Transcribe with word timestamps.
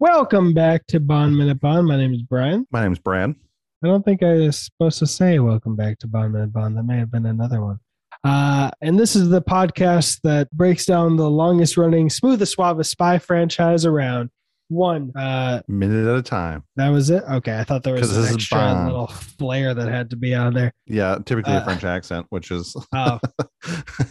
Welcome 0.00 0.52
back 0.54 0.86
to 0.88 1.00
Bond 1.00 1.36
Minute 1.36 1.60
Bond. 1.60 1.86
My 1.86 1.96
name 1.96 2.12
is 2.14 2.22
Brian. 2.22 2.66
My 2.70 2.82
name 2.82 2.92
is 2.92 2.98
Brad. 2.98 3.34
I 3.82 3.86
don't 3.86 4.04
think 4.04 4.22
I 4.22 4.34
was 4.34 4.58
supposed 4.58 4.98
to 4.98 5.06
say 5.06 5.38
welcome 5.38 5.76
back 5.76 5.98
to 6.00 6.06
Bond 6.08 6.32
Minute 6.32 6.52
Bond. 6.52 6.76
That 6.76 6.82
may 6.84 6.98
have 6.98 7.10
been 7.10 7.26
another 7.26 7.62
one. 7.62 7.78
Uh, 8.24 8.70
and 8.80 8.98
this 8.98 9.14
is 9.14 9.28
the 9.28 9.42
podcast 9.42 10.20
that 10.22 10.50
breaks 10.50 10.86
down 10.86 11.16
the 11.16 11.30
longest 11.30 11.76
running, 11.76 12.08
smoothest, 12.10 12.52
suavest 12.54 12.90
spy 12.90 13.18
franchise 13.18 13.84
around. 13.86 14.30
One. 14.68 15.12
Uh, 15.14 15.60
Minute 15.68 16.08
at 16.10 16.18
a 16.18 16.22
time. 16.22 16.64
that 16.76 16.88
was 16.88 17.10
it? 17.10 17.22
Okay. 17.30 17.58
I 17.58 17.64
thought 17.64 17.82
there 17.82 17.94
was 17.94 18.16
an 18.16 18.34
extra 18.34 18.84
little 18.86 19.06
flair 19.08 19.74
that 19.74 19.88
had 19.88 20.10
to 20.10 20.16
be 20.16 20.34
on 20.34 20.54
there. 20.54 20.72
Yeah, 20.86 21.18
typically 21.24 21.52
Uh, 21.52 21.60
a 21.60 21.64
French 21.64 21.84
accent, 21.84 22.26
which 22.30 22.50
is 22.50 22.74
Oh, 22.94 23.20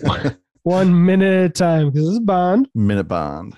one 0.64 1.06
minute 1.06 1.34
at 1.34 1.46
a 1.46 1.50
time 1.50 1.90
because 1.90 2.06
this 2.06 2.14
is 2.14 2.20
Bond. 2.20 2.70
Minute 2.76 3.08
Bond. 3.08 3.58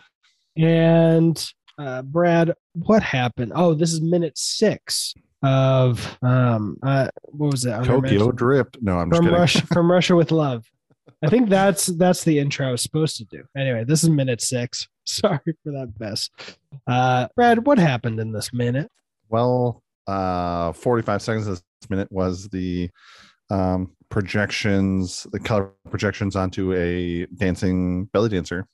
And 0.58 1.52
uh, 1.78 2.02
Brad, 2.02 2.54
what 2.74 3.04
happened? 3.04 3.52
Oh, 3.56 3.74
this 3.74 3.94
is 3.94 4.02
minute 4.02 4.38
six 4.38 5.14
of 5.44 6.18
um, 6.22 6.78
uh, 6.84 7.10
what 7.24 7.52
was 7.52 7.66
it? 7.66 7.74
Under 7.74 8.02
Tokyo 8.02 8.32
Drift. 8.32 8.78
No, 8.82 9.00
I'm 9.00 9.12
just 9.12 9.24
from. 9.24 9.34
Russia. 9.34 9.68
From 9.68 9.92
Russia 9.92 10.16
with 10.16 10.32
love. 10.32 10.66
I 11.24 11.30
think 11.30 11.50
that's 11.50 11.88
that's 11.88 12.24
the 12.24 12.40
intro 12.40 12.68
I 12.68 12.72
was 12.72 12.82
supposed 12.82 13.18
to 13.18 13.26
do. 13.26 13.44
Anyway, 13.56 13.84
this 13.84 14.04
is 14.04 14.10
minute 14.10 14.42
six. 14.42 14.88
Sorry 15.06 15.40
for 15.64 15.72
that 15.72 15.94
mess. 16.00 16.30
Uh, 16.88 17.28
Brad, 17.36 17.66
what 17.66 17.78
happened 17.78 18.20
in 18.20 18.32
this 18.32 18.52
minute? 18.54 18.92
Well, 19.30 19.84
uh, 20.08 20.72
45 20.74 21.22
seconds 21.22 21.48
of 21.48 21.62
this 21.82 21.90
minute 21.90 22.12
was 22.12 22.48
the 22.50 22.90
um, 23.50 23.92
projections, 24.10 25.28
the 25.32 25.40
color 25.40 25.72
projections 25.90 26.36
onto 26.36 26.74
a 26.74 27.26
dancing 27.38 28.06
belly 28.06 28.30
dancer. 28.30 28.68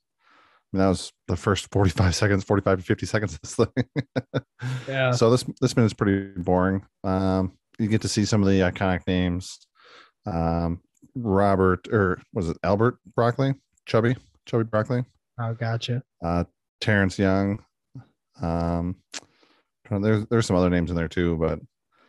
I 0.73 0.77
mean, 0.77 0.83
that 0.83 0.89
was 0.89 1.11
the 1.27 1.35
first 1.35 1.69
45 1.71 2.15
seconds, 2.15 2.43
45 2.43 2.79
to 2.79 2.83
50 2.85 3.05
seconds 3.05 3.33
of 3.33 3.41
this 3.41 3.55
thing. 3.55 4.43
Yeah. 4.87 5.11
So 5.11 5.31
this 5.31 5.43
this 5.59 5.75
minute's 5.75 5.95
pretty 5.95 6.39
boring. 6.39 6.85
Um, 7.03 7.53
you 7.79 7.87
get 7.87 8.01
to 8.03 8.07
see 8.07 8.25
some 8.25 8.43
of 8.43 8.47
the 8.47 8.59
iconic 8.59 9.07
names. 9.07 9.57
Um, 10.27 10.81
Robert 11.15 11.87
or 11.91 12.21
was 12.31 12.47
it 12.49 12.57
Albert 12.63 12.99
Broccoli? 13.15 13.55
Chubby, 13.87 14.15
Chubby 14.45 14.65
Broccoli. 14.65 15.03
Oh, 15.39 15.55
gotcha. 15.55 16.03
Uh, 16.23 16.43
Terence 16.79 17.17
Young. 17.17 17.63
Um, 18.39 18.97
there's 19.89 20.27
there's 20.27 20.45
some 20.45 20.55
other 20.55 20.69
names 20.69 20.91
in 20.91 20.95
there 20.95 21.07
too, 21.07 21.37
but 21.37 21.59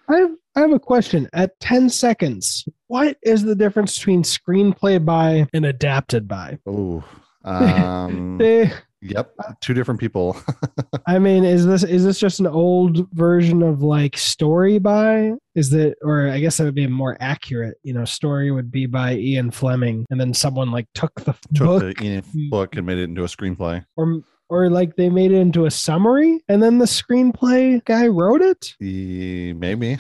I 0.09 0.17
have, 0.19 0.31
I 0.57 0.61
have 0.61 0.73
a 0.73 0.79
question. 0.79 1.29
At 1.33 1.59
10 1.61 1.89
seconds, 1.89 2.69
what 2.89 3.17
is 3.23 3.43
the 3.45 3.55
difference 3.55 3.97
between 3.97 4.23
screenplay 4.23 5.03
by 5.03 5.47
and 5.55 5.65
adapted 5.65 6.29
by? 6.29 6.59
oh, 6.67 7.03
um, 7.45 8.41
Eh, 8.41 8.71
yep, 9.01 9.35
two 9.61 9.75
different 9.75 9.99
people. 10.01 10.37
I 11.07 11.19
mean, 11.19 11.45
is 11.45 11.67
this 11.67 11.83
is 11.83 12.05
this 12.05 12.19
just 12.19 12.41
an 12.41 12.47
old 12.47 13.11
version 13.13 13.63
of 13.63 13.83
like 13.83 14.17
story 14.17 14.79
by? 14.79 15.33
Is 15.55 15.71
that 15.71 15.97
or 16.03 16.29
I 16.29 16.39
guess 16.41 16.57
that 16.57 16.65
would 16.65 16.75
be 16.75 16.87
more 16.87 17.17
accurate. 17.21 17.79
You 17.83 17.95
know, 17.95 18.05
story 18.05 18.51
would 18.51 18.71
be 18.71 18.87
by 18.87 19.15
Ian 19.15 19.51
Fleming, 19.51 20.07
and 20.11 20.21
then 20.21 20.33
someone 20.35 20.71
like 20.71 20.87
took 20.95 21.15
the 21.25 21.35
Took 21.55 21.67
book 21.67 21.97
the 21.97 22.05
Enid 22.05 22.25
book 22.51 22.77
and 22.77 22.87
made 22.87 22.99
it 22.99 23.05
into 23.05 23.25
a 23.25 23.27
screenplay. 23.29 23.85
or 23.97 24.21
or 24.49 24.69
like 24.69 24.97
they 24.97 25.09
made 25.09 25.33
it 25.33 25.39
into 25.39 25.67
a 25.67 25.71
summary, 25.71 26.41
and 26.49 26.63
then 26.63 26.79
the 26.79 26.85
screenplay 26.85 27.85
guy 27.85 28.07
wrote 28.07 28.43
it. 28.43 28.75
Maybe 28.81 29.99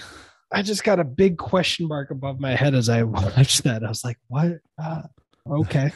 I 0.53 0.63
just 0.63 0.85
got 0.85 1.01
a 1.01 1.05
big 1.05 1.39
question 1.39 1.89
mark 1.89 2.11
above 2.11 2.39
my 2.39 2.55
head 2.55 2.75
as 2.75 2.89
I 2.89 3.03
watched 3.05 3.65
that. 3.65 3.83
I 3.85 3.89
was 3.89 4.05
like, 4.05 4.19
what? 4.29 4.59
Uh, 4.83 5.03
okay. 5.51 5.91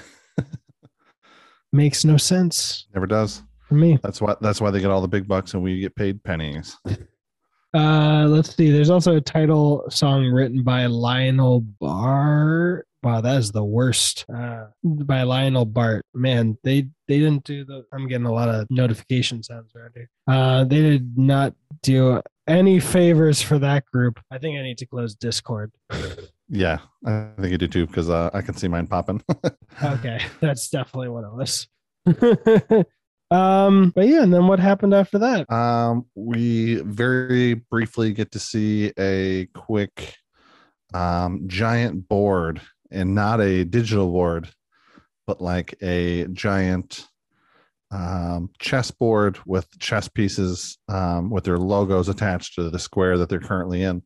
Makes 1.76 2.04
no 2.06 2.16
sense 2.16 2.86
never 2.94 3.06
does. 3.06 3.42
for 3.68 3.74
me. 3.74 3.98
That's 4.02 4.20
why 4.20 4.34
that's 4.40 4.60
why 4.62 4.70
they 4.70 4.80
get 4.80 4.90
all 4.90 5.02
the 5.02 5.08
big 5.08 5.28
bucks 5.28 5.52
and 5.52 5.62
we 5.62 5.78
get 5.80 5.94
paid 5.94 6.22
pennies. 6.24 6.76
Uh, 7.74 8.24
let's 8.26 8.56
see. 8.56 8.70
There's 8.70 8.88
also 8.88 9.16
a 9.16 9.20
title 9.20 9.84
song 9.90 10.24
written 10.30 10.62
by 10.62 10.86
Lionel 10.86 11.60
Bart. 11.60 12.86
Wow, 13.02 13.20
that 13.20 13.36
is 13.36 13.52
the 13.52 13.64
worst. 13.64 14.24
Uh, 14.34 14.68
by 14.82 15.24
Lionel 15.24 15.66
Bart. 15.66 16.02
Man, 16.14 16.56
they 16.64 16.88
they 17.06 17.18
didn't 17.18 17.44
do 17.44 17.66
the. 17.66 17.84
I'm 17.92 18.08
getting 18.08 18.24
a 18.26 18.32
lot 18.32 18.48
of 18.48 18.66
notification 18.70 19.42
sounds 19.42 19.72
around 19.76 19.90
here. 19.94 20.08
Uh, 20.26 20.64
they 20.64 20.80
did 20.80 21.18
not 21.18 21.54
do 21.82 22.22
any 22.46 22.80
favors 22.80 23.42
for 23.42 23.58
that 23.58 23.84
group. 23.84 24.20
I 24.30 24.38
think 24.38 24.58
I 24.58 24.62
need 24.62 24.78
to 24.78 24.86
close 24.86 25.14
Discord. 25.14 25.70
Yeah, 26.48 26.78
I 27.04 27.30
think 27.40 27.50
you 27.50 27.58
do 27.58 27.66
too 27.66 27.86
because 27.86 28.08
uh, 28.08 28.30
I 28.32 28.40
can 28.40 28.56
see 28.56 28.68
mine 28.68 28.86
popping. 28.86 29.22
Okay, 29.82 30.18
that's 30.40 30.70
definitely 30.70 31.10
one 31.10 31.24
of 31.26 31.34
was. 31.34 31.68
um, 33.30 33.92
but 33.94 34.08
yeah, 34.08 34.22
and 34.22 34.32
then 34.32 34.46
what 34.46 34.58
happened 34.58 34.94
after 34.94 35.18
that? 35.18 35.52
um, 35.52 36.06
we 36.14 36.76
very 36.76 37.52
briefly 37.52 38.14
get 38.14 38.32
to 38.32 38.38
see 38.38 38.90
a 38.98 39.46
quick 39.54 40.14
um, 40.94 41.42
giant 41.46 42.08
board 42.08 42.62
and 42.90 43.14
not 43.14 43.42
a 43.42 43.64
digital 43.64 44.10
board, 44.10 44.48
but 45.26 45.42
like 45.42 45.74
a 45.82 46.26
giant 46.28 47.06
um, 47.90 48.48
chessboard 48.58 49.38
with 49.44 49.68
chess 49.78 50.08
pieces 50.08 50.78
um, 50.88 51.28
with 51.28 51.44
their 51.44 51.58
logos 51.58 52.08
attached 52.08 52.54
to 52.54 52.70
the 52.70 52.78
square 52.78 53.18
that 53.18 53.28
they're 53.28 53.40
currently 53.40 53.82
in. 53.82 54.02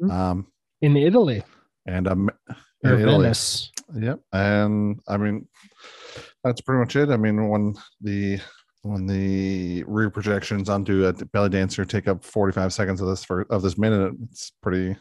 Hmm. 0.00 0.10
Um, 0.10 0.46
In 0.80 0.96
Italy 0.96 1.42
and 1.86 2.08
um, 2.08 2.30
in 2.82 3.00
Italy. 3.00 3.22
Venice? 3.22 3.70
Yep. 3.94 4.20
And 4.32 5.00
I 5.08 5.16
mean, 5.16 5.46
that's 6.42 6.60
pretty 6.60 6.80
much 6.80 6.96
it. 6.96 7.10
I 7.10 7.16
mean, 7.16 7.48
when 7.48 7.74
the 8.00 8.40
when 8.82 9.06
the 9.06 9.82
rear 9.86 10.10
projections 10.10 10.68
onto 10.68 11.06
a 11.06 11.12
belly 11.12 11.48
dancer 11.48 11.84
take 11.84 12.06
up 12.06 12.22
45 12.22 12.72
seconds 12.72 13.00
of 13.00 13.08
this 13.08 13.24
for 13.24 13.46
of 13.50 13.62
this 13.62 13.78
minute, 13.78 14.14
it's 14.30 14.52
pretty 14.62 14.96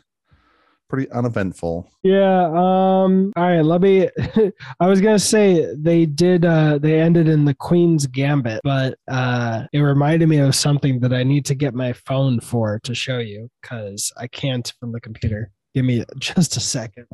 pretty 0.90 1.10
uneventful. 1.12 1.90
Yeah. 2.04 2.46
Um. 2.46 3.34
All 3.36 3.44
right. 3.44 3.62
Let 3.62 3.82
me. 3.82 4.10
I 4.80 4.88
was 4.88 5.02
gonna 5.02 5.20
say 5.20 5.74
they 5.76 6.06
did. 6.06 6.46
Uh. 6.46 6.78
They 6.78 7.02
ended 7.02 7.28
in 7.28 7.46
the 7.46 7.56
Queen's 7.56 8.06
Gambit, 8.08 8.62
but 8.64 8.98
uh, 9.10 9.64
it 9.74 9.80
reminded 9.80 10.30
me 10.30 10.38
of 10.38 10.56
something 10.56 11.00
that 11.02 11.14
I 11.14 11.24
need 11.24 11.46
to 11.46 11.56
get 11.56 11.74
my 11.74 11.94
phone 11.94 12.40
for 12.40 12.80
to 12.84 12.94
show 12.94 13.20
you 13.20 13.50
because 13.62 14.12
I 14.18 14.28
can't 14.28 14.72
from 14.80 14.92
the 14.92 15.02
computer. 15.02 15.52
Give 15.74 15.86
me 15.86 16.04
just 16.18 16.56
a 16.58 16.60
second. 16.60 17.08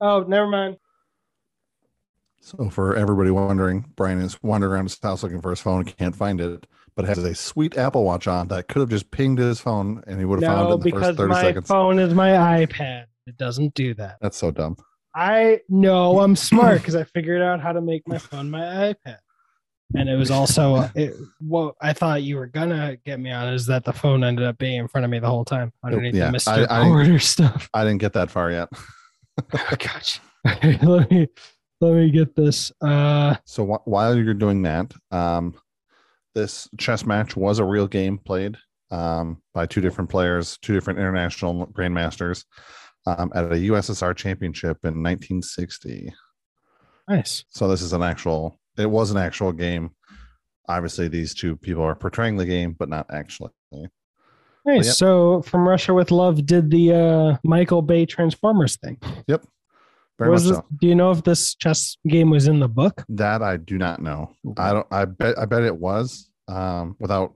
Oh, 0.00 0.24
never 0.28 0.46
mind. 0.46 0.76
So 2.40 2.70
for 2.70 2.94
everybody 2.96 3.30
wondering, 3.30 3.92
Brian 3.96 4.20
is 4.20 4.40
wandering 4.42 4.72
around 4.72 4.84
his 4.84 4.98
house 5.02 5.22
looking 5.22 5.42
for 5.42 5.50
his 5.50 5.60
phone, 5.60 5.84
can't 5.84 6.14
find 6.14 6.40
it, 6.40 6.66
but 6.94 7.04
has 7.04 7.18
a 7.18 7.34
sweet 7.34 7.76
Apple 7.76 8.04
Watch 8.04 8.26
on 8.28 8.48
that 8.48 8.68
could 8.68 8.80
have 8.80 8.88
just 8.88 9.10
pinged 9.10 9.38
his 9.38 9.60
phone 9.60 10.02
and 10.06 10.18
he 10.18 10.24
would 10.24 10.42
have 10.42 10.52
found 10.52 10.68
it 10.68 10.72
in 10.72 10.78
the 10.80 10.84
because 10.84 11.02
first 11.02 11.18
30 11.18 11.28
my 11.30 11.42
seconds. 11.42 11.66
phone 11.68 11.98
is 11.98 12.14
my 12.14 12.30
iPad. 12.64 13.04
It 13.26 13.36
doesn't 13.36 13.74
do 13.74 13.92
that. 13.94 14.16
That's 14.22 14.36
so 14.36 14.50
dumb. 14.50 14.76
I 15.14 15.60
know 15.68 16.20
I'm 16.20 16.36
smart 16.36 16.78
because 16.78 16.94
I 16.94 17.04
figured 17.04 17.42
out 17.42 17.60
how 17.60 17.72
to 17.72 17.80
make 17.80 18.06
my 18.06 18.18
phone 18.18 18.50
my 18.50 18.94
iPad. 18.94 19.18
And 19.94 20.08
it 20.08 20.16
was 20.16 20.30
also 20.30 20.90
it, 20.94 21.14
what 21.40 21.74
I 21.80 21.92
thought 21.94 22.22
you 22.22 22.36
were 22.36 22.46
gonna 22.46 22.96
get 23.06 23.18
me 23.20 23.30
on 23.30 23.52
is 23.54 23.64
that 23.66 23.84
the 23.84 23.92
phone 23.92 24.22
ended 24.22 24.44
up 24.44 24.58
being 24.58 24.76
in 24.80 24.88
front 24.88 25.04
of 25.06 25.10
me 25.10 25.18
the 25.18 25.28
whole 25.28 25.44
time 25.46 25.72
underneath 25.82 26.14
yeah, 26.14 26.30
the 26.30 26.66
I- 26.70 26.84
Porter 26.84 27.18
stuff. 27.18 27.70
I 27.72 27.84
didn't 27.84 27.98
get 28.00 28.12
that 28.12 28.30
far 28.30 28.50
yet. 28.50 28.68
Oh, 29.54 29.76
gotcha. 29.78 30.20
let 30.82 31.08
me 31.12 31.28
let 31.80 31.92
me 31.94 32.10
get 32.10 32.34
this. 32.34 32.72
Uh, 32.80 33.36
So 33.44 33.64
wh- 33.64 33.86
while 33.86 34.16
you're 34.16 34.34
doing 34.34 34.62
that, 34.62 34.92
um, 35.12 35.54
this 36.34 36.68
chess 36.76 37.06
match 37.06 37.36
was 37.36 37.60
a 37.60 37.64
real 37.64 37.86
game 37.86 38.18
played 38.18 38.56
um, 38.90 39.40
by 39.54 39.64
two 39.66 39.80
different 39.80 40.10
players, 40.10 40.58
two 40.60 40.74
different 40.74 40.98
international 40.98 41.68
grandmasters 41.68 42.44
um, 43.06 43.30
at 43.32 43.44
a 43.44 43.56
USSR 43.70 44.16
championship 44.16 44.78
in 44.82 45.02
1960. 45.04 46.12
nice. 47.08 47.44
So 47.50 47.68
this 47.68 47.80
is 47.80 47.92
an 47.92 48.02
actual. 48.02 48.58
It 48.78 48.90
was 48.90 49.10
an 49.10 49.16
actual 49.16 49.52
game. 49.52 49.90
Obviously, 50.68 51.08
these 51.08 51.34
two 51.34 51.56
people 51.56 51.82
are 51.82 51.94
portraying 51.94 52.36
the 52.36 52.46
game, 52.46 52.76
but 52.78 52.88
not 52.88 53.06
actually. 53.10 53.50
Nice. 54.64 54.86
Yep. 54.86 54.94
So 54.96 55.42
from 55.42 55.66
Russia 55.66 55.94
with 55.94 56.10
Love 56.10 56.44
did 56.44 56.70
the 56.70 56.92
uh, 56.92 57.36
Michael 57.42 57.80
Bay 57.80 58.04
Transformers 58.04 58.76
thing. 58.76 58.98
Very 60.18 60.30
Was 60.30 60.44
much 60.44 60.48
this- 60.50 60.58
so. 60.58 60.66
Do 60.80 60.86
you 60.88 60.94
know 60.94 61.10
if 61.12 61.22
this 61.22 61.54
chess 61.54 61.96
game 62.06 62.30
was 62.30 62.48
in 62.48 62.58
the 62.60 62.68
book? 62.68 63.04
That 63.08 63.40
I 63.42 63.56
do 63.56 63.78
not 63.78 64.02
know. 64.02 64.34
I 64.56 64.72
don't. 64.72 64.86
I 64.90 65.04
bet. 65.04 65.38
I 65.38 65.46
bet 65.46 65.62
it 65.62 65.76
was. 65.76 66.28
Um, 66.48 66.96
without 66.98 67.34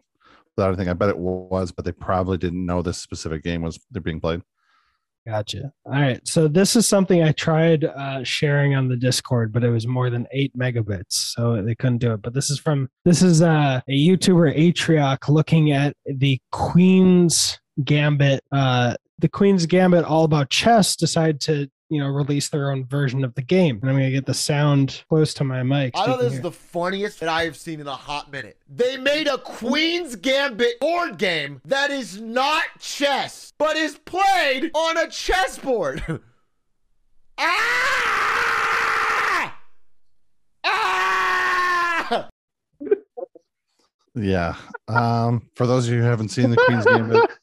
without 0.57 0.69
anything, 0.69 0.89
I 0.89 0.95
bet 0.95 1.09
it 1.09 1.19
was. 1.19 1.71
But 1.71 1.85
they 1.85 1.93
probably 1.93 2.39
didn't 2.39 2.67
know 2.67 2.83
this 2.83 2.99
specific 2.99 3.43
game 3.45 3.63
was 3.63 3.79
they're 3.91 4.03
being 4.03 4.21
played. 4.21 4.43
Gotcha. 5.27 5.73
All 5.87 5.93
right. 5.93 6.21
So 6.27 6.49
this 6.49 6.75
is 6.75 6.89
something 6.89 7.23
I 7.23 7.31
tried 7.33 7.85
uh, 7.85 8.25
sharing 8.25 8.75
on 8.75 8.89
the 8.89 8.97
Discord, 8.97 9.53
but 9.53 9.63
it 9.63 9.71
was 9.71 9.87
more 9.87 10.11
than 10.11 10.27
eight 10.33 10.57
megabits, 10.57 11.13
so 11.13 11.63
they 11.63 11.77
couldn't 11.77 11.99
do 11.99 12.13
it. 12.13 12.23
But 12.23 12.35
this 12.35 12.51
is 12.51 12.59
from 12.59 12.89
this 13.05 13.23
is 13.23 13.41
uh, 13.41 13.81
a 13.87 13.93
YouTuber 13.93 14.57
Atrioc 14.59 15.29
looking 15.29 15.71
at 15.71 15.97
the 16.07 16.41
Queen's 16.51 17.61
Gambit. 17.85 18.43
Uh, 18.51 18.97
the 19.21 19.29
Queen's 19.29 19.67
Gambit, 19.67 20.05
all 20.05 20.25
about 20.25 20.51
chess, 20.51 20.97
decided 20.97 21.41
to 21.43 21.71
you 21.93 22.01
know, 22.01 22.09
release 22.09 22.49
their 22.49 22.71
own 22.71 22.87
version 22.87 23.23
of 23.23 23.35
the 23.35 23.43
game. 23.43 23.79
And 23.83 23.91
I'm 23.91 23.97
gonna 23.97 24.11
get 24.11 24.25
the 24.25 24.33
sound 24.33 25.05
close 25.11 25.35
to 25.35 25.45
my 25.45 25.63
mic. 25.63 25.95
so 25.95 26.03
I 26.03 26.07
you 26.07 26.11
know 26.11 26.17
can 26.17 26.25
this 26.25 26.35
is 26.35 26.41
the 26.41 26.51
funniest 26.51 27.21
that 27.21 27.29
I 27.29 27.45
have 27.45 27.57
seen 27.57 27.81
in 27.81 27.87
a 27.87 27.95
hot 27.95 28.33
minute. 28.33 28.57
They 28.67 28.97
made 28.97 29.29
a 29.29 29.37
Queen's 29.37 30.17
Gambit 30.17 30.81
board 30.81 31.19
game 31.19 31.61
that 31.67 31.91
is 31.91 32.19
not 32.19 32.63
chess, 32.81 33.53
but 33.59 33.77
is 33.77 33.99
played 33.99 34.71
on 34.73 34.97
a 34.97 35.11
chessboard. 35.11 36.03
ah! 37.39 39.59
Ah! 40.65 42.29
Yeah. 44.15 44.55
Um, 44.89 45.49
for 45.55 45.67
those 45.67 45.89
of 45.89 45.95
you 45.95 46.01
who 46.01 46.07
haven't 46.07 46.29
seen 46.29 46.51
the 46.51 46.57
Queen's 46.57 46.85
Gambit, 46.85 47.31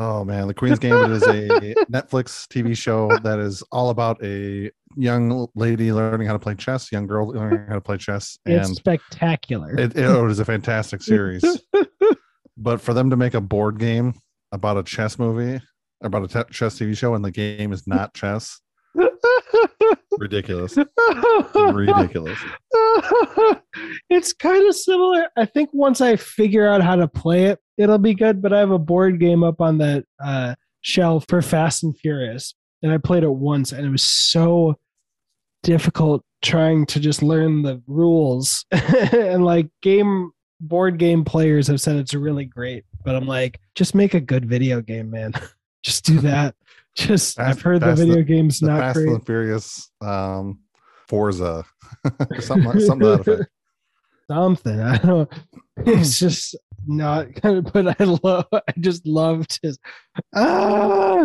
oh 0.00 0.24
man, 0.24 0.48
the 0.48 0.54
Queen's 0.54 0.78
Gambit 0.78 1.10
is 1.10 1.22
a 1.22 1.48
Netflix 1.92 2.46
TV 2.48 2.76
show 2.76 3.10
that 3.18 3.38
is 3.38 3.62
all 3.70 3.90
about 3.90 4.22
a 4.24 4.70
young 4.96 5.46
lady 5.54 5.92
learning 5.92 6.26
how 6.26 6.32
to 6.32 6.38
play 6.38 6.54
chess, 6.54 6.90
young 6.90 7.06
girl 7.06 7.28
learning 7.28 7.66
how 7.68 7.74
to 7.74 7.80
play 7.80 7.98
chess, 7.98 8.38
it's 8.46 8.68
and 8.68 8.76
spectacular. 8.76 9.78
it, 9.78 9.96
it 9.96 10.04
oh, 10.04 10.26
is 10.26 10.38
a 10.38 10.44
fantastic 10.44 11.02
series. 11.02 11.44
but 12.56 12.80
for 12.80 12.94
them 12.94 13.10
to 13.10 13.16
make 13.16 13.34
a 13.34 13.40
board 13.40 13.78
game 13.78 14.14
about 14.50 14.76
a 14.76 14.82
chess 14.82 15.18
movie, 15.18 15.60
about 16.02 16.24
a 16.24 16.44
chess 16.50 16.78
TV 16.78 16.96
show, 16.96 17.14
and 17.14 17.24
the 17.24 17.30
game 17.30 17.72
is 17.72 17.86
not 17.86 18.14
chess, 18.14 18.60
ridiculous, 20.18 20.76
ridiculous. 21.54 22.38
it's 24.10 24.32
kind 24.32 24.66
of 24.68 24.74
similar. 24.74 25.28
I 25.36 25.46
think 25.46 25.70
once 25.72 26.00
I 26.00 26.16
figure 26.16 26.66
out 26.66 26.82
how 26.82 26.96
to 26.96 27.08
play 27.08 27.46
it, 27.46 27.58
it'll 27.82 27.98
be 27.98 28.14
good. 28.14 28.40
But 28.40 28.52
I 28.52 28.58
have 28.60 28.70
a 28.70 28.78
board 28.78 29.18
game 29.20 29.42
up 29.44 29.60
on 29.60 29.78
that 29.78 30.04
uh, 30.22 30.54
shelf 30.80 31.24
for 31.28 31.42
Fast 31.42 31.82
and 31.82 31.96
Furious, 31.96 32.54
and 32.82 32.92
I 32.92 32.98
played 32.98 33.22
it 33.24 33.32
once, 33.32 33.72
and 33.72 33.86
it 33.86 33.90
was 33.90 34.04
so 34.04 34.78
difficult 35.62 36.24
trying 36.42 36.86
to 36.86 37.00
just 37.00 37.22
learn 37.22 37.62
the 37.62 37.82
rules. 37.86 38.64
and 38.72 39.44
like 39.44 39.68
game 39.80 40.32
board 40.60 40.98
game 40.98 41.24
players 41.24 41.66
have 41.68 41.80
said 41.80 41.96
it's 41.96 42.14
really 42.14 42.44
great, 42.44 42.84
but 43.04 43.14
I'm 43.14 43.26
like, 43.26 43.60
just 43.74 43.94
make 43.94 44.14
a 44.14 44.20
good 44.20 44.44
video 44.46 44.80
game, 44.80 45.10
man. 45.10 45.32
just 45.82 46.04
do 46.04 46.18
that. 46.20 46.54
Just 46.94 47.36
Fast- 47.36 47.56
I've 47.56 47.62
heard 47.62 47.80
the 47.80 47.94
video 47.94 48.16
and- 48.18 48.26
game's 48.26 48.60
The 48.60 48.66
not 48.66 48.78
Fast 48.80 48.96
great. 48.96 49.08
and 49.08 49.24
Furious, 49.24 49.90
um, 50.02 50.58
Forza, 51.08 51.64
something, 52.40 52.64
like- 52.68 52.80
something 52.80 52.98
to 53.00 53.06
that 53.16 53.20
effect. 53.20 53.50
something. 54.30 54.78
I 54.78 54.98
don't. 54.98 55.32
It's 55.78 56.18
just 56.18 56.54
not 56.86 57.34
kind 57.42 57.58
of. 57.66 57.72
But 57.72 58.00
I 58.00 58.04
love. 58.04 58.46
I 58.52 58.60
just 58.80 59.06
loved 59.06 59.58
his. 59.62 59.78
Ah, 60.34 61.24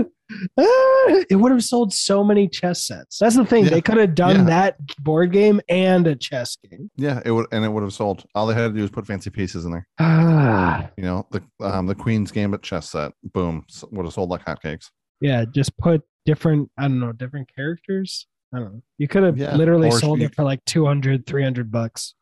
ah, 0.57 1.24
it 1.30 1.38
would 1.39 1.51
have 1.51 1.63
sold 1.63 1.94
so 1.94 2.24
many 2.24 2.48
chess 2.48 2.86
sets. 2.86 3.18
That's 3.19 3.36
the 3.36 3.45
thing. 3.45 3.65
Yeah. 3.65 3.71
They 3.71 3.81
could 3.81 3.98
have 3.98 4.15
done 4.15 4.36
Yeah. 4.38 4.44
that 4.45 4.77
board 5.00 5.31
game 5.31 5.62
and 5.69 6.06
a 6.07 6.15
chess 6.15 6.57
game. 6.69 6.89
Yeah, 6.95 7.21
it 7.25 7.31
would, 7.31 7.48
and 7.51 7.63
it 7.65 7.69
would 7.69 7.83
have 7.83 7.94
sold. 7.94 8.25
All 8.36 8.48
they 8.48 8.54
had 8.54 8.69
to 8.69 8.74
do 8.74 8.81
was 8.81 8.92
put 8.92 9.07
fancy 9.07 9.30
pieces 9.30 9.65
in 9.65 9.71
there. 9.71 9.88
Ah, 10.00 10.89
You 10.98 11.04
know, 11.04 11.27
the 11.31 11.42
um, 11.62 11.86
the 11.88 11.95
Queen's 11.95 12.31
Gambit 12.31 12.62
chess 12.62 12.89
set, 12.92 13.12
boom, 13.33 13.65
would 13.92 14.06
have 14.06 14.13
sold 14.13 14.30
like 14.30 14.45
hotcakes. 14.45 14.89
yeah. 15.21 15.45
Just 15.45 15.77
put 15.77 16.01
different. 16.25 16.69
I 16.77 16.83
don't 16.83 17.00
know. 17.00 17.12
Different 17.13 17.50
characters. 17.54 18.27
I 18.54 18.59
don't 18.59 18.74
know. 18.75 18.81
You 18.98 19.07
could 19.09 19.24
have 19.24 19.38
Yeah, 19.38 19.56
literally 19.56 19.89
or 19.89 20.00
sold 20.00 20.19
you- 20.19 20.25
it 20.27 20.36
for 20.36 20.44
like 20.44 20.63
200, 20.65 21.25
300 21.25 21.69
bucks. 21.71 22.13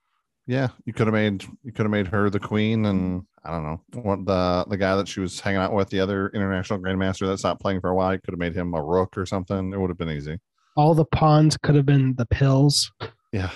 Yeah, 0.48 0.70
you 0.86 0.94
could 0.94 1.08
have 1.08 1.14
made 1.14 1.44
you 1.64 1.72
could 1.72 1.86
have 1.86 1.92
made 1.92 2.08
her 2.08 2.30
the 2.30 2.40
queen, 2.40 2.86
and 2.86 3.24
I 3.44 3.52
don't 3.52 3.64
know 3.64 4.02
what 4.02 4.26
the 4.26 4.66
the 4.70 4.78
guy 4.78 4.96
that 4.96 5.08
she 5.08 5.20
was 5.20 5.40
hanging 5.40 5.62
out 5.62 5.74
with, 5.74 5.90
the 5.90 6.00
other 6.00 6.30
international 6.30 6.80
grandmaster 6.80 7.28
that 7.28 7.40
stopped 7.40 7.62
playing 7.62 7.82
for 7.82 7.90
a 7.90 7.96
while. 7.96 8.14
You 8.14 8.20
could 8.20 8.34
have 8.34 8.40
made 8.40 8.56
him 8.56 8.74
a 8.74 8.84
rook 8.84 9.18
or 9.18 9.26
something. 9.26 9.74
It 9.74 9.80
would 9.80 9.90
have 9.90 9.98
been 9.98 10.12
easy. 10.12 10.40
All 10.78 10.94
the 10.94 11.06
pawns 11.06 11.58
could 11.58 11.76
have 11.76 11.86
been 11.86 12.16
the 12.16 12.26
pills. 12.26 12.92
Yeah, 13.32 13.50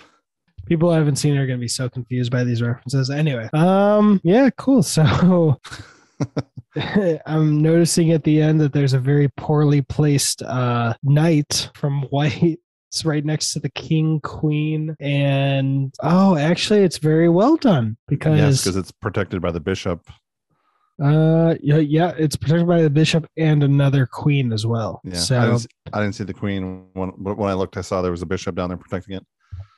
people 0.70 0.92
I 0.92 0.98
haven't 0.98 1.16
seen 1.16 1.36
are 1.36 1.48
going 1.48 1.60
to 1.60 1.62
be 1.62 1.68
so 1.68 1.90
confused 1.90 2.32
by 2.32 2.44
these 2.44 2.62
references 2.62 3.10
anyway 3.10 3.50
um 3.54 4.22
yeah 4.24 4.50
cool 4.58 4.84
so 4.96 5.60
i'm 7.26 7.62
noticing 7.62 8.12
at 8.12 8.24
the 8.24 8.42
end 8.42 8.62
that 8.62 8.72
there's 8.72 8.94
a 8.94 9.00
very 9.00 9.28
poorly 9.30 9.82
placed 9.82 10.44
uh 10.44 10.94
knight 11.04 11.72
from 11.74 12.04
white 12.12 12.60
it's 12.90 13.06
right 13.06 13.24
next 13.24 13.54
to 13.54 13.60
the 13.60 13.70
king 13.70 14.20
queen 14.22 14.96
and 15.00 15.94
oh 16.02 16.36
actually 16.36 16.80
it's 16.80 16.98
very 16.98 17.30
well 17.30 17.56
done 17.56 17.96
yes, 18.00 18.06
because 18.08 18.62
because 18.64 18.76
it's 18.78 18.92
protected 18.92 19.42
by 19.42 19.52
the 19.52 19.60
bishop. 19.60 20.02
uh 21.04 21.54
yeah, 21.62 21.78
yeah 21.78 22.14
it's 22.18 22.36
protected 22.36 22.68
by 22.68 22.82
the 22.82 22.90
bishop 22.90 23.28
and 23.38 23.64
another 23.64 24.08
queen 24.08 24.52
as 24.52 24.66
well 24.66 25.02
Yeah, 25.04 25.22
I, 25.30 25.46
didn't, 25.46 25.68
I 25.94 26.02
didn't 26.02 26.16
see 26.16 26.24
the 26.24 26.34
queen 26.34 26.86
when 26.94 27.12
but 27.18 27.38
when 27.38 27.50
I 27.50 27.54
looked. 27.54 27.78
I 27.78 27.82
saw 27.82 28.02
there 28.02 28.12
was 28.12 28.24
a 28.24 28.26
bishop 28.26 28.56
down 28.56 28.70
there 28.70 28.78
protecting 28.78 29.16
it. 29.18 29.26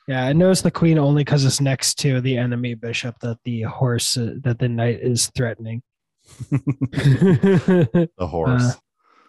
yeah 0.07 0.25
i 0.25 0.31
noticed 0.31 0.63
the 0.63 0.71
queen 0.71 0.97
only 0.97 1.23
because 1.25 1.43
it's 1.43 1.59
next 1.59 1.95
to 1.99 2.21
the 2.21 2.37
enemy 2.37 2.75
bishop 2.75 3.15
that 3.19 3.37
the 3.43 3.63
horse 3.63 4.15
uh, 4.15 4.35
that 4.45 4.57
the 4.59 4.69
knight 4.69 4.99
is 5.01 5.29
threatening 5.35 5.83
The 6.91 8.07
horse. 8.19 8.77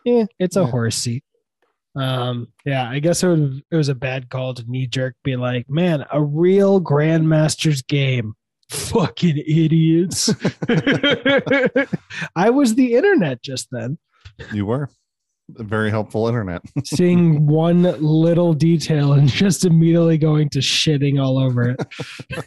yeah, 0.04 0.24
it's 0.38 0.56
a 0.56 0.60
Yeah. 0.60 0.66
horsey. 0.70 1.22
Um, 1.94 2.48
yeah, 2.64 2.88
I 2.88 2.98
guess 2.98 3.22
it, 3.22 3.28
would, 3.28 3.62
it 3.70 3.76
was 3.76 3.88
a 3.88 3.94
bad 3.94 4.30
call 4.30 4.54
to 4.54 4.64
knee 4.66 4.86
jerk 4.86 5.14
be 5.24 5.36
like, 5.36 5.68
man, 5.68 6.04
a 6.12 6.22
real 6.22 6.80
grandmaster's 6.80 7.82
game. 7.82 8.34
Fucking 8.70 9.36
idiots. 9.46 10.30
I 12.36 12.48
was 12.48 12.74
the 12.74 12.94
internet 12.94 13.42
just 13.42 13.68
then, 13.70 13.98
you 14.52 14.66
were 14.66 14.88
a 15.58 15.62
very 15.62 15.90
helpful 15.90 16.28
internet. 16.28 16.62
seeing 16.84 17.46
one 17.46 17.82
little 17.82 18.54
detail 18.54 19.12
and 19.12 19.28
just 19.28 19.64
immediately 19.64 20.18
going 20.18 20.48
to 20.50 20.60
shitting 20.60 21.22
all 21.22 21.38
over 21.38 21.70
it. 21.70 22.46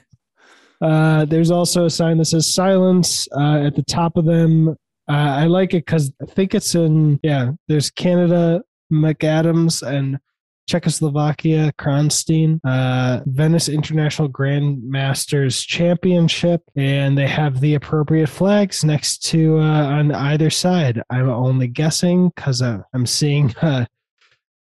Uh, 0.82 1.26
there's 1.26 1.52
also 1.52 1.86
a 1.86 1.90
sign 1.90 2.18
that 2.18 2.26
says 2.26 2.54
silence 2.54 3.28
uh, 3.38 3.60
at 3.60 3.76
the 3.76 3.84
top 3.84 4.18
of 4.18 4.26
them. 4.26 4.70
Uh, 5.08 5.12
I 5.12 5.46
like 5.46 5.74
it 5.74 5.86
because 5.86 6.12
I 6.22 6.26
think 6.26 6.56
it's 6.56 6.76
in, 6.76 7.20
yeah, 7.24 7.52
there's 7.68 7.90
Canada, 7.92 8.62
McAdams, 8.92 9.82
and 9.82 10.20
Czechoslovakia, 10.68 11.72
Kronsteen, 11.78 12.60
uh, 12.64 13.22
Venice 13.26 13.70
International 13.70 14.28
Grandmasters 14.28 15.66
Championship, 15.66 16.64
and 16.76 17.18
they 17.18 17.28
have 17.28 17.62
the 17.62 17.76
appropriate 17.76 18.30
flags 18.30 18.84
next 18.84 19.20
to 19.30 19.60
uh, 19.60 19.86
on 19.86 20.12
either 20.12 20.50
side. 20.50 21.04
I'm 21.10 21.30
only 21.30 21.68
guessing 21.68 22.32
because 22.36 22.62
uh, 22.62 22.80
I'm 22.94 23.06
seeing 23.06 23.56
uh, 23.62 23.86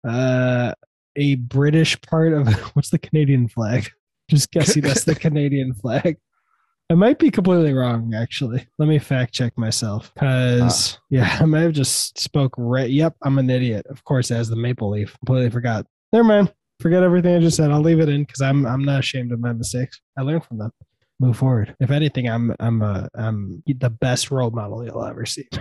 uh, 0.06 0.74
a 1.16 1.34
British 1.36 2.00
part 2.02 2.34
of 2.34 2.48
what's 2.74 2.90
the 2.90 2.98
Canadian 2.98 3.48
flag? 3.48 3.90
Just 4.28 4.50
guessing 4.50 4.82
that's 4.82 5.04
the 5.04 5.14
Canadian 5.14 5.74
flag. 5.74 6.18
I 6.90 6.94
might 6.94 7.18
be 7.18 7.30
completely 7.30 7.72
wrong, 7.72 8.12
actually. 8.14 8.66
Let 8.78 8.88
me 8.88 8.98
fact 8.98 9.32
check 9.32 9.56
myself. 9.56 10.12
Because, 10.14 10.96
ah. 10.96 11.02
yeah, 11.10 11.38
I 11.40 11.44
might 11.46 11.60
have 11.60 11.72
just 11.72 12.18
spoke 12.18 12.54
right. 12.58 12.90
Yep, 12.90 13.16
I'm 13.22 13.38
an 13.38 13.48
idiot. 13.48 13.86
Of 13.88 14.04
course, 14.04 14.30
as 14.30 14.48
the 14.48 14.56
maple 14.56 14.90
leaf. 14.90 15.16
Completely 15.20 15.50
forgot. 15.50 15.86
Never 16.12 16.24
mind. 16.24 16.52
Forget 16.80 17.02
everything 17.02 17.36
I 17.36 17.40
just 17.40 17.56
said. 17.56 17.70
I'll 17.70 17.80
leave 17.80 18.00
it 18.00 18.08
in 18.08 18.24
because 18.24 18.42
I'm 18.42 18.66
I'm 18.66 18.84
not 18.84 18.98
ashamed 18.98 19.32
of 19.32 19.40
my 19.40 19.52
mistakes. 19.52 20.00
I 20.18 20.22
learn 20.22 20.40
from 20.40 20.58
them. 20.58 20.70
Move 21.20 21.36
forward. 21.36 21.76
If 21.80 21.90
anything, 21.92 22.28
I'm 22.28 22.54
I'm 22.58 22.82
uh, 22.82 23.06
I'm 23.14 23.62
the 23.66 23.88
best 23.90 24.30
role 24.32 24.50
model 24.50 24.84
you'll 24.84 25.04
ever 25.04 25.24
see. 25.26 25.46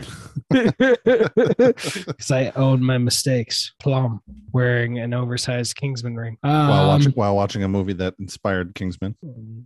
Because 0.49 2.31
I 2.31 2.51
own 2.55 2.83
my 2.83 2.97
mistakes. 2.97 3.73
Plum 3.79 4.21
wearing 4.51 4.99
an 4.99 5.13
oversized 5.13 5.75
Kingsman 5.75 6.15
ring. 6.15 6.37
Um, 6.43 6.67
while 6.69 6.87
watching 6.87 7.11
while 7.13 7.35
watching 7.35 7.63
a 7.63 7.67
movie 7.67 7.93
that 7.93 8.15
inspired 8.19 8.73
Kingsman. 8.75 9.15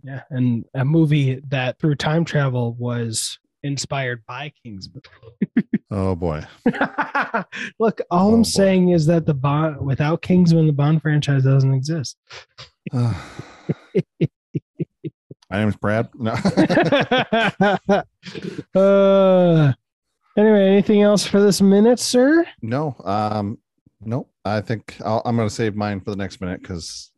yeah, 0.04 0.22
and 0.30 0.64
a 0.74 0.84
movie 0.84 1.40
that 1.48 1.78
through 1.78 1.94
time 1.96 2.24
travel 2.24 2.74
was 2.74 3.38
inspired 3.62 4.24
by 4.26 4.52
Kingsman. 4.62 5.02
Oh 5.90 6.14
boy. 6.14 6.44
Look, 7.80 8.02
all 8.10 8.30
Oh. 8.30 8.34
I'm 8.34 8.44
saying 8.44 8.90
is 8.90 9.06
that 9.06 9.24
the 9.24 9.32
Bond 9.32 9.80
without 9.80 10.20
Kingsman, 10.20 10.66
the 10.66 10.72
Bond 10.74 11.00
franchise 11.00 11.44
doesn't 11.44 11.72
exist. 11.72 12.18
My 15.50 15.58
name 15.60 15.68
is 15.68 15.76
Brad. 15.76 16.08
No. 16.14 16.32
uh, 18.74 19.72
anyway, 20.36 20.66
anything 20.68 21.02
else 21.02 21.26
for 21.26 21.40
this 21.40 21.60
minute, 21.62 21.98
sir? 21.98 22.46
no. 22.62 22.94
Um. 23.04 23.58
No. 24.00 24.28
I 24.44 24.60
think 24.60 24.96
I'll, 25.04 25.22
I'm 25.24 25.36
going 25.36 25.48
to 25.48 25.54
save 25.54 25.74
mine 25.74 26.00
for 26.00 26.10
the 26.10 26.16
next 26.16 26.40
minute 26.40 26.60
because 26.62 27.10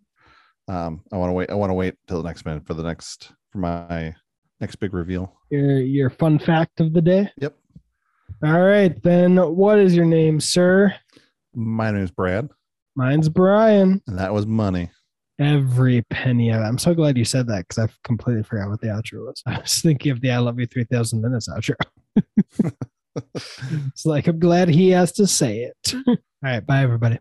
um 0.68 1.02
I 1.12 1.16
want 1.16 1.30
to 1.30 1.34
wait. 1.34 1.50
I 1.50 1.54
want 1.54 1.70
to 1.70 1.74
wait 1.74 1.94
till 2.06 2.22
the 2.22 2.28
next 2.28 2.44
minute 2.46 2.66
for 2.66 2.74
the 2.74 2.82
next 2.82 3.32
for 3.50 3.58
my 3.58 4.14
next 4.60 4.76
big 4.76 4.94
reveal. 4.94 5.34
Your 5.50 5.80
your 5.80 6.10
fun 6.10 6.38
fact 6.38 6.80
of 6.80 6.92
the 6.92 7.02
day. 7.02 7.30
Yep. 7.38 7.56
All 8.44 8.62
right, 8.62 9.00
then. 9.02 9.36
What 9.36 9.78
is 9.78 9.94
your 9.94 10.06
name, 10.06 10.40
sir? 10.40 10.94
My 11.54 11.90
name 11.90 12.04
is 12.04 12.10
Brad, 12.10 12.48
Mine's 12.94 13.28
Brian. 13.28 14.00
and 14.06 14.18
that 14.18 14.32
was 14.32 14.46
money. 14.46 14.90
Every 15.40 16.02
penny 16.10 16.50
of 16.50 16.60
it. 16.60 16.64
I'm 16.64 16.76
so 16.78 16.94
glad 16.94 17.16
you 17.16 17.24
said 17.24 17.46
that 17.46 17.66
because 17.66 17.78
I 17.82 17.88
completely 18.04 18.42
forgot 18.42 18.68
what 18.68 18.80
the 18.82 18.88
outro 18.88 19.26
was. 19.26 19.42
I 19.46 19.58
was 19.60 19.80
thinking 19.80 20.12
of 20.12 20.20
the 20.20 20.30
I 20.30 20.38
Love 20.38 20.60
You 20.60 20.66
3000 20.66 21.20
Minutes 21.20 21.48
outro. 21.48 21.76
it's 23.86 24.04
like, 24.04 24.26
I'm 24.26 24.38
glad 24.38 24.68
he 24.68 24.90
has 24.90 25.12
to 25.12 25.26
say 25.26 25.60
it. 25.62 25.94
All 26.06 26.16
right. 26.42 26.64
Bye, 26.64 26.82
everybody. 26.82 27.18